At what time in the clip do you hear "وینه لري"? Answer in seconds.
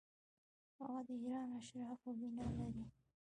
2.19-2.85